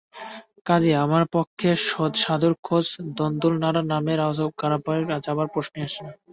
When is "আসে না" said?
5.87-6.11